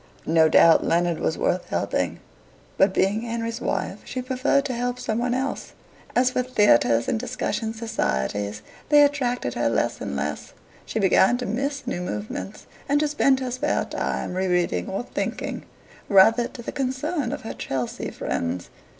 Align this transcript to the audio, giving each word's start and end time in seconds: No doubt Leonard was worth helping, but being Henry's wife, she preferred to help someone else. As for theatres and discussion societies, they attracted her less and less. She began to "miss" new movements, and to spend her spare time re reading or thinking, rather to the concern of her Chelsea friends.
No 0.25 0.49
doubt 0.49 0.83
Leonard 0.83 1.19
was 1.19 1.37
worth 1.37 1.67
helping, 1.69 2.21
but 2.75 2.91
being 2.91 3.21
Henry's 3.21 3.61
wife, 3.61 3.99
she 4.03 4.19
preferred 4.19 4.65
to 4.65 4.73
help 4.73 4.97
someone 4.97 5.35
else. 5.35 5.73
As 6.15 6.31
for 6.31 6.41
theatres 6.41 7.07
and 7.07 7.19
discussion 7.19 7.71
societies, 7.71 8.63
they 8.89 9.03
attracted 9.03 9.53
her 9.53 9.69
less 9.69 10.01
and 10.01 10.15
less. 10.15 10.53
She 10.87 10.97
began 10.97 11.37
to 11.37 11.45
"miss" 11.45 11.85
new 11.85 12.01
movements, 12.01 12.65
and 12.89 12.99
to 12.99 13.07
spend 13.07 13.41
her 13.41 13.51
spare 13.51 13.85
time 13.85 14.33
re 14.33 14.47
reading 14.47 14.89
or 14.89 15.03
thinking, 15.03 15.65
rather 16.09 16.47
to 16.47 16.63
the 16.63 16.71
concern 16.71 17.31
of 17.31 17.41
her 17.41 17.53
Chelsea 17.53 18.09
friends. 18.09 18.71